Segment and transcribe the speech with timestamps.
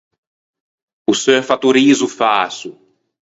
[1.05, 2.71] O seu fattoriso fäso.